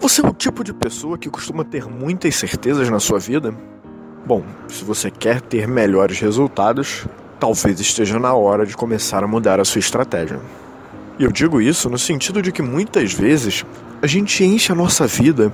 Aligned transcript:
Você 0.00 0.24
é 0.24 0.28
o 0.28 0.32
tipo 0.32 0.62
de 0.62 0.72
pessoa 0.72 1.18
que 1.18 1.28
costuma 1.28 1.64
ter 1.64 1.84
muitas 1.86 2.36
certezas 2.36 2.88
na 2.88 3.00
sua 3.00 3.18
vida? 3.18 3.52
Bom, 4.24 4.44
se 4.68 4.84
você 4.84 5.10
quer 5.10 5.40
ter 5.40 5.66
melhores 5.66 6.20
resultados, 6.20 7.04
talvez 7.40 7.80
esteja 7.80 8.16
na 8.16 8.32
hora 8.32 8.64
de 8.64 8.76
começar 8.76 9.24
a 9.24 9.26
mudar 9.26 9.58
a 9.58 9.64
sua 9.64 9.80
estratégia. 9.80 10.40
E 11.18 11.24
eu 11.24 11.32
digo 11.32 11.60
isso 11.60 11.90
no 11.90 11.98
sentido 11.98 12.40
de 12.40 12.52
que 12.52 12.62
muitas 12.62 13.12
vezes 13.12 13.66
a 14.00 14.06
gente 14.06 14.44
enche 14.44 14.70
a 14.70 14.74
nossa 14.74 15.04
vida 15.04 15.52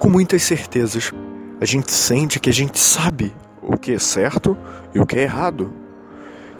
com 0.00 0.08
muitas 0.08 0.42
certezas. 0.42 1.12
A 1.60 1.64
gente 1.64 1.92
sente 1.92 2.40
que 2.40 2.50
a 2.50 2.52
gente 2.52 2.80
sabe 2.80 3.32
o 3.62 3.76
que 3.78 3.92
é 3.92 3.98
certo 4.00 4.58
e 4.92 4.98
o 4.98 5.06
que 5.06 5.16
é 5.16 5.22
errado. 5.22 5.72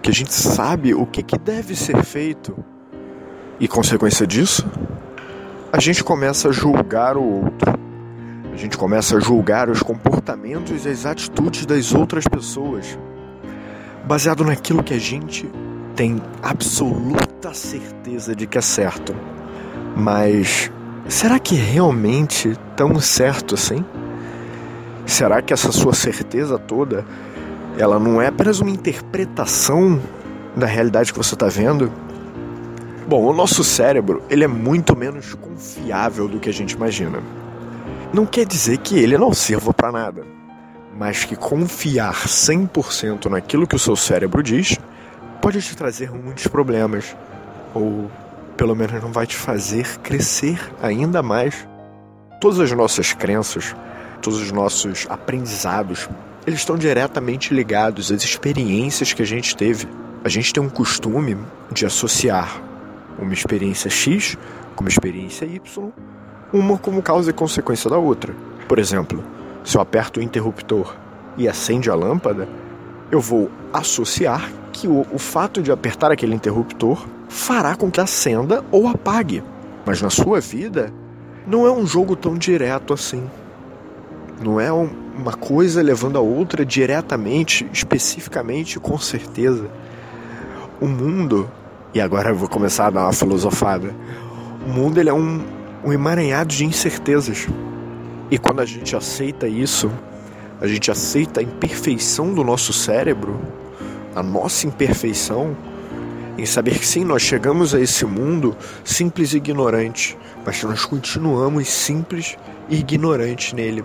Que 0.01 0.11
a 0.11 0.15
gente 0.15 0.33
sabe 0.33 0.95
o 0.95 1.05
que, 1.05 1.25
que 1.25 1.37
deve 1.37 1.75
ser 1.75 2.05
feito. 2.05 2.57
E 3.59 3.67
consequência 3.67 4.25
disso, 4.25 4.65
a 5.77 5.81
gente 5.81 6.03
começa 6.03 6.49
a 6.49 6.53
julgar 6.53 7.19
o 7.19 7.23
outro. 7.23 7.79
A 8.51 8.57
gente 8.57 8.79
começa 8.79 9.19
a 9.19 9.21
julgar 9.21 9.69
os 9.69 9.83
comportamentos 9.83 10.87
e 10.87 10.89
as 10.89 11.05
atitudes 11.05 11.67
das 11.67 11.93
outras 11.93 12.27
pessoas, 12.27 12.99
baseado 14.07 14.43
naquilo 14.43 14.83
que 14.83 14.95
a 14.95 14.99
gente 14.99 15.47
tem 15.95 16.23
absoluta 16.43 17.53
certeza 17.53 18.35
de 18.35 18.47
que 18.47 18.57
é 18.57 18.63
certo. 18.63 19.15
Mas 19.95 20.73
será 21.07 21.39
que 21.39 21.55
é 21.55 21.61
realmente 21.61 22.59
tão 22.75 22.99
certo 22.99 23.55
assim? 23.55 23.85
Será 25.05 25.43
que 25.43 25.53
essa 25.53 25.71
sua 25.73 25.93
certeza 25.93 26.59
toda, 26.59 27.05
ela 27.77 27.99
não 27.99 28.21
é 28.21 28.29
apenas 28.29 28.61
uma 28.61 28.71
interpretação 28.71 30.01
da 30.57 30.67
realidade 30.67 31.13
que 31.13 31.19
você 31.19 31.35
está 31.35 31.49
vendo? 31.49 31.93
Bom, 33.09 33.25
o 33.25 33.33
nosso 33.33 33.63
cérebro 33.63 34.21
ele 34.29 34.43
é 34.43 34.49
muito 34.49 34.97
menos 34.97 35.33
confiável 35.35 36.27
do 36.27 36.41
que 36.41 36.49
a 36.49 36.53
gente 36.53 36.73
imagina. 36.73 37.23
Não 38.13 38.27
quer 38.27 38.45
dizer 38.45 38.79
que 38.79 38.99
ele 38.99 39.17
não 39.17 39.33
sirva 39.33 39.73
para 39.73 39.93
nada, 39.93 40.27
mas 40.99 41.25
que 41.25 41.37
confiar 41.37 42.27
100% 42.27 43.27
naquilo 43.27 43.65
que 43.65 43.77
o 43.77 43.79
seu 43.79 43.95
cérebro 43.95 44.43
diz 44.43 44.77
pode 45.41 45.63
te 45.63 45.77
trazer 45.77 46.11
muitos 46.11 46.49
problemas, 46.49 47.17
ou 47.73 48.11
pelo 48.57 48.75
menos 48.75 49.01
não 49.01 49.13
vai 49.13 49.25
te 49.25 49.37
fazer 49.37 49.87
crescer 49.99 50.59
ainda 50.83 51.23
mais. 51.23 51.65
Todas 52.41 52.59
as 52.59 52.73
nossas 52.73 53.13
crenças, 53.13 53.73
todos 54.21 54.41
os 54.41 54.51
nossos 54.51 55.07
aprendizados, 55.09 56.09
eles 56.45 56.59
estão 56.59 56.77
diretamente 56.77 57.55
ligados 57.55 58.11
às 58.11 58.25
experiências 58.25 59.13
que 59.13 59.23
a 59.23 59.27
gente 59.27 59.57
teve. 59.57 59.87
A 60.25 60.29
gente 60.29 60.53
tem 60.53 60.61
um 60.61 60.69
costume 60.69 61.39
de 61.71 61.87
associar 61.87 62.66
uma 63.19 63.33
experiência 63.33 63.91
X 63.91 64.37
com 64.75 64.85
uma 64.85 64.91
experiência 64.91 65.45
Y, 65.45 65.91
uma 66.53 66.79
como 66.79 67.03
causa 67.03 67.31
e 67.31 67.33
consequência 67.33 67.91
da 67.91 67.99
outra. 67.99 68.35
Por 68.69 68.79
exemplo, 68.79 69.25
se 69.65 69.77
eu 69.77 69.81
aperto 69.81 70.21
o 70.21 70.23
interruptor 70.23 70.95
e 71.37 71.49
acende 71.49 71.91
a 71.91 71.95
lâmpada, 71.95 72.49
eu 73.11 73.21
vou 73.21 73.51
associar 73.73 74.51
que 74.73 74.87
o, 74.87 75.07
o 75.13 75.19
fato 75.19 75.63
de 75.63 75.73
apertar 75.73 76.11
aquele 76.11 76.35
interruptor 76.35 77.07
fará 77.29 77.75
com 77.75 77.91
que 77.91 78.01
acenda 78.01 78.65
ou 78.71 78.89
apague. 78.89 79.43
Mas 79.85 80.03
na 80.03 80.11
sua 80.11 80.41
vida, 80.41 80.93
não 81.47 81.67
é 81.67 81.71
um 81.71 81.87
jogo 81.87 82.17
tão 82.17 82.37
direto 82.37 82.93
assim. 82.93 83.29
Não 84.41 84.61
é 84.61 84.73
um, 84.73 84.91
uma 85.17 85.33
coisa 85.33 85.81
levando 85.81 86.19
a 86.19 86.21
outra 86.21 86.65
diretamente, 86.65 87.67
especificamente, 87.73 88.79
com 88.79 88.99
certeza. 88.99 89.71
O 90.81 90.87
mundo 90.87 91.51
e 91.97 92.01
agora 92.01 92.29
eu 92.29 92.37
vou 92.37 92.47
começar 92.47 92.89
a 92.89 92.91
dar 92.91 93.05
uma 93.05 93.13
filosofada. 93.15 93.97
O 94.67 94.69
mundo 94.69 95.01
ele 95.01 95.09
é 95.09 95.15
um, 95.15 95.43
um 95.83 95.95
emaranhado 95.95 96.55
de 96.55 96.63
incertezas. 96.63 97.49
E 98.31 98.37
quando 98.37 98.61
a 98.61 98.67
gente 98.67 98.95
aceita 98.95 99.49
isso, 99.49 99.91
a 100.61 100.67
gente 100.67 100.91
aceita 100.91 101.41
a 101.41 101.43
imperfeição 101.43 102.35
do 102.35 102.45
nosso 102.45 102.71
cérebro, 102.71 103.41
a 104.15 104.23
nossa 104.23 104.67
imperfeição, 104.67 105.57
em 106.37 106.45
saber 106.45 106.79
que 106.79 106.87
sim, 106.87 107.03
nós 107.03 107.23
chegamos 107.23 107.75
a 107.75 107.81
esse 107.81 108.05
mundo 108.05 108.55
simples 108.85 109.33
e 109.33 109.39
ignorante, 109.39 110.19
mas 110.45 110.63
nós 110.65 110.85
continuamos 110.85 111.67
simples 111.67 112.37
e 112.69 112.77
ignorantes 112.77 113.55
nele. 113.55 113.83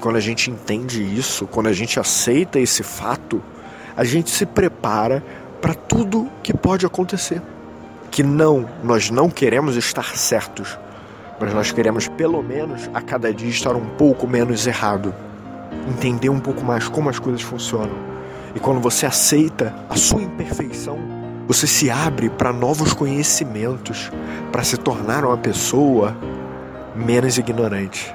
Quando 0.00 0.14
a 0.14 0.20
gente 0.20 0.52
entende 0.52 1.02
isso, 1.02 1.48
quando 1.48 1.66
a 1.66 1.72
gente 1.72 1.98
aceita 1.98 2.60
esse 2.60 2.84
fato, 2.84 3.42
a 3.96 4.04
gente 4.04 4.30
se 4.30 4.46
prepara 4.46 5.20
para 5.64 5.72
tudo 5.72 6.30
que 6.42 6.52
pode 6.52 6.84
acontecer. 6.84 7.40
Que 8.10 8.22
não, 8.22 8.68
nós 8.82 9.08
não 9.08 9.30
queremos 9.30 9.76
estar 9.76 10.14
certos, 10.14 10.78
mas 11.40 11.54
nós 11.54 11.72
queremos 11.72 12.06
pelo 12.06 12.42
menos 12.42 12.90
a 12.92 13.00
cada 13.00 13.32
dia 13.32 13.48
estar 13.48 13.74
um 13.74 13.86
pouco 13.96 14.26
menos 14.26 14.66
errado, 14.66 15.14
entender 15.88 16.28
um 16.28 16.38
pouco 16.38 16.62
mais 16.62 16.86
como 16.86 17.08
as 17.08 17.18
coisas 17.18 17.40
funcionam. 17.40 17.96
E 18.54 18.60
quando 18.60 18.78
você 18.78 19.06
aceita 19.06 19.74
a 19.88 19.96
sua 19.96 20.20
imperfeição, 20.20 20.98
você 21.48 21.66
se 21.66 21.90
abre 21.90 22.28
para 22.28 22.52
novos 22.52 22.92
conhecimentos, 22.92 24.12
para 24.52 24.62
se 24.64 24.76
tornar 24.76 25.24
uma 25.24 25.38
pessoa 25.38 26.14
menos 26.94 27.38
ignorante. 27.38 28.14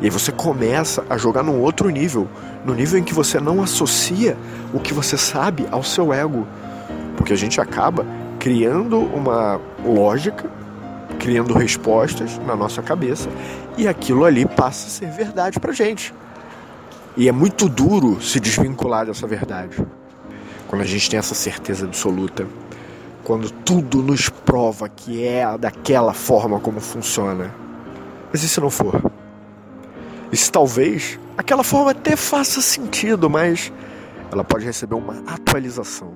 E 0.00 0.04
aí 0.04 0.10
você 0.10 0.32
começa 0.32 1.04
a 1.10 1.18
jogar 1.18 1.42
num 1.42 1.60
outro 1.60 1.90
nível, 1.90 2.26
no 2.64 2.74
nível 2.74 2.98
em 2.98 3.04
que 3.04 3.12
você 3.12 3.38
não 3.38 3.62
associa 3.62 4.36
o 4.72 4.80
que 4.80 4.94
você 4.94 5.16
sabe 5.16 5.66
ao 5.70 5.82
seu 5.82 6.12
ego. 6.12 6.46
Porque 7.16 7.32
a 7.32 7.36
gente 7.36 7.60
acaba 7.60 8.06
criando 8.38 8.98
uma 8.98 9.60
lógica, 9.84 10.48
criando 11.18 11.52
respostas 11.52 12.38
na 12.46 12.56
nossa 12.56 12.80
cabeça, 12.80 13.28
e 13.76 13.86
aquilo 13.86 14.24
ali 14.24 14.46
passa 14.46 14.86
a 14.86 14.90
ser 14.90 15.10
verdade 15.10 15.60
pra 15.60 15.72
gente. 15.72 16.14
E 17.16 17.28
é 17.28 17.32
muito 17.32 17.68
duro 17.68 18.22
se 18.22 18.40
desvincular 18.40 19.04
dessa 19.04 19.26
verdade. 19.26 19.76
Quando 20.66 20.80
a 20.80 20.86
gente 20.86 21.10
tem 21.10 21.18
essa 21.18 21.34
certeza 21.34 21.84
absoluta, 21.84 22.46
quando 23.24 23.50
tudo 23.50 24.02
nos 24.02 24.30
prova 24.30 24.88
que 24.88 25.26
é 25.26 25.58
daquela 25.58 26.14
forma 26.14 26.58
como 26.58 26.80
funciona. 26.80 27.50
Mas 28.32 28.42
e 28.42 28.48
se 28.48 28.60
não 28.60 28.70
for? 28.70 29.09
Se 30.32 30.50
talvez 30.50 31.18
aquela 31.36 31.64
forma 31.64 31.90
até 31.90 32.14
faça 32.16 32.60
sentido, 32.60 33.28
mas 33.28 33.72
ela 34.30 34.44
pode 34.44 34.64
receber 34.64 34.94
uma 34.94 35.22
atualização. 35.26 36.14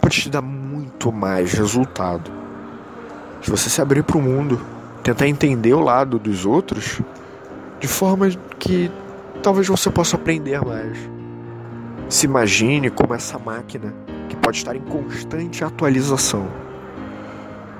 Pode 0.00 0.20
te 0.20 0.28
dar 0.28 0.42
muito 0.42 1.10
mais 1.10 1.52
resultado. 1.52 2.30
Se 3.42 3.50
você 3.50 3.70
se 3.70 3.80
abrir 3.80 4.02
para 4.02 4.18
o 4.18 4.22
mundo, 4.22 4.60
tentar 5.02 5.26
entender 5.26 5.72
o 5.72 5.80
lado 5.80 6.18
dos 6.18 6.44
outros 6.44 7.00
de 7.80 7.88
forma 7.88 8.28
que 8.58 8.90
talvez 9.42 9.66
você 9.66 9.90
possa 9.90 10.16
aprender 10.16 10.62
mais. 10.64 10.98
Se 12.08 12.26
imagine 12.26 12.90
como 12.90 13.14
essa 13.14 13.38
máquina 13.38 13.94
que 14.28 14.36
pode 14.36 14.58
estar 14.58 14.76
em 14.76 14.80
constante 14.80 15.64
atualização, 15.64 16.46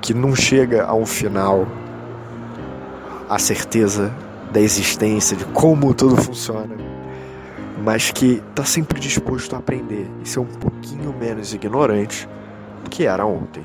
que 0.01 0.15
não 0.15 0.35
chega 0.35 0.85
a 0.85 0.95
um 0.95 1.05
final, 1.05 1.67
a 3.29 3.39
certeza 3.39 4.11
da 4.51 4.61
existência, 4.61 5.37
de 5.37 5.45
como 5.47 5.95
tudo 5.95 6.17
funciona, 6.17 6.77
mas 7.83 8.11
que 8.11 8.43
está 8.51 8.65
sempre 8.65 9.01
disposto 9.01 9.55
a 9.55 9.59
aprender 9.59 10.09
e 10.23 10.29
ser 10.29 10.41
um 10.41 10.47
pouquinho 10.47 11.13
menos 11.13 11.55
ignorante 11.55 12.29
do 12.85 12.91
que 12.91 13.07
era 13.07 13.25
ontem. 13.25 13.65